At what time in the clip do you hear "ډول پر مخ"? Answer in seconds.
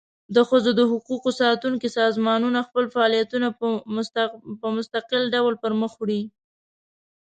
5.35-5.91